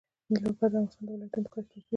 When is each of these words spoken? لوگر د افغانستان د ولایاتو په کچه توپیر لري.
لوگر 0.31 0.41
د 0.43 0.45
افغانستان 0.53 1.01
د 1.05 1.09
ولایاتو 1.13 1.39
په 1.43 1.49
کچه 1.53 1.61
توپیر 1.71 1.81
لري. 1.81 1.87